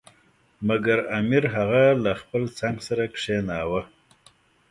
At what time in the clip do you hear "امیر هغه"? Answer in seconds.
1.19-1.83